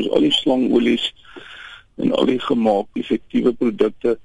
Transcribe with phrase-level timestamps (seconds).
[0.00, 1.10] soos al die slangolies
[2.00, 4.16] en al die gemaak effektiewe produkte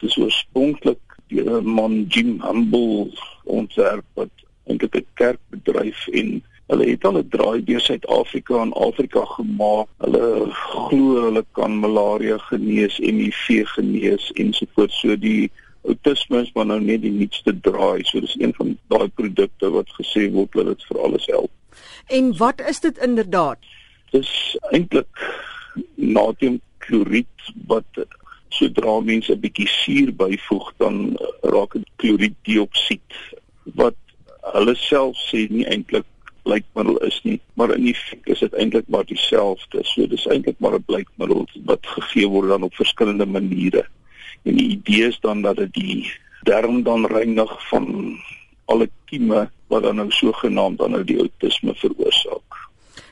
[0.00, 3.10] dis oorspronklik deur 'n man Jim Humble
[3.44, 4.30] ontwerp wat
[4.66, 9.88] eintlik 'n kerkbedryf en hulle het al 'n draai deur Suid-Afrika en Afrika gemaak.
[9.98, 15.00] Hulle glo hulle kan malaria genees, HIV genees ensovoorts.
[15.00, 15.50] So die
[15.82, 18.04] outisme is maar nou net die nuutste draai.
[18.04, 21.50] So dis een van daai produkte wat gesê word dat dit vir alles help.
[22.06, 23.58] En wat is dit inderdaad?
[24.10, 25.24] Dis eintlik
[25.94, 28.06] natriumkloried wat
[28.48, 33.10] sodra mense 'n bietjie suur byvoeg dan raak dit kloriddioksied
[33.74, 33.98] wat
[34.54, 36.06] hulle self sê nie eintlik
[36.46, 39.82] blykmiddel is nie, maar in fik is dit eintlik maar dieselfde.
[39.84, 43.86] So dis eintlik maar 'n blykmiddel wat gegee word dan op verskillende maniere.
[44.44, 46.12] En die idee is dan dat dit die
[46.42, 48.16] darm dan reinig van
[48.64, 52.35] alle kieme wat dan nou sogenaamd dan nou die outisme veroorsaak.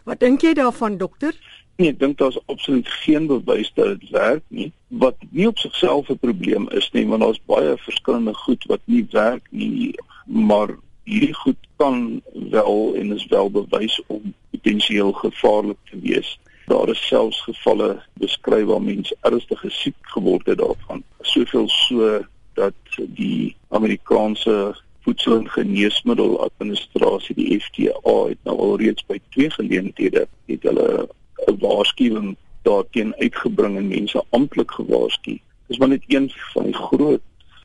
[0.05, 1.33] Wat dink jy daarvan dokter?
[1.77, 4.71] Nee, ek dink daar's absoluut geen bewys dat dit werk nie.
[4.89, 9.06] Wat nie op sigself 'n probleem is nie, want daar's baie verskillende goed wat nie
[9.11, 15.98] werk nie, maar hierdie goed kan wel en is wel bewys om potensieel gevaarlik te
[16.01, 16.39] wees.
[16.67, 21.03] Daar is selfs gevalle beskryf waar mense ernstig siek geword het daarvan.
[21.21, 29.19] Soveel so dat die Amerikaanse Voedsel- en Geneesmiddeladministrasie, die FDA, het nou al reeds by
[29.36, 31.08] twee geleenthede het hulle
[31.47, 35.41] 'n waarskuwing daarteen uitgebring en mense amptelik gewaarsku.
[35.66, 37.20] Dis maar net een van die groot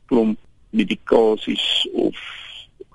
[0.06, 0.38] klomp
[0.70, 2.16] medikasies of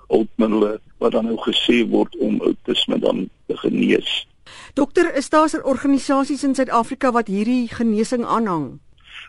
[0.08, 4.26] hulpmiddels wat dan nou gesê word om outisme dan te genees.
[4.74, 8.78] Dokter, is daar se organisasies in Suid-Afrika wat hierdie genesing aanhang?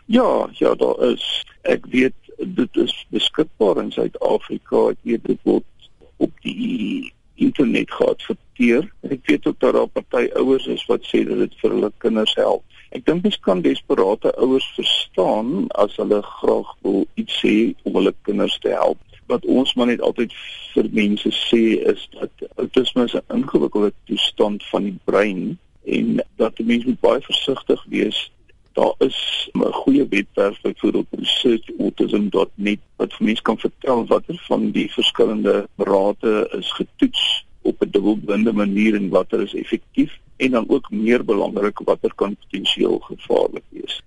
[0.06, 1.44] Ja, ja, daar is.
[1.62, 2.14] Ek weet
[2.58, 4.88] dit is beskikbaar in Suid-Afrika.
[4.94, 8.88] Ek weet dit word op die internet geadverteer.
[9.06, 12.34] Ek weet ook dat daar party ouers is wat sê dat dit vir hulle kinders
[12.38, 12.64] help.
[12.96, 18.14] Ek dink mens kan desperate ouers verstaan as hulle graag wil iets sê om hulle
[18.26, 18.98] kinders te help
[19.28, 20.32] wat ons maar net altyd
[20.72, 26.66] vir mense sê is dat autisme 'n ingewikkelde toestand van die brein en dat die
[26.66, 28.30] mens moet baie versigtig wees.
[28.78, 34.92] Daar is 'n goeie webwerf byvoorbeeld researchautism.net wat vir mense kan vertel watter van die
[34.92, 40.90] verskillende rate is getoets op 'n dubbelblinde manier en watter is effektief en dan ook
[40.90, 44.02] meer belangrik watter kan potensieel gevaarlik wees.